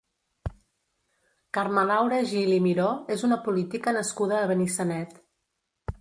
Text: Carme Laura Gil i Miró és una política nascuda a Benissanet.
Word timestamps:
Carme 1.57 1.83
Laura 1.91 2.21
Gil 2.31 2.51
i 2.55 2.57
Miró 2.69 2.89
és 3.17 3.27
una 3.29 3.41
política 3.49 3.97
nascuda 3.99 4.41
a 4.43 4.49
Benissanet. 4.53 5.17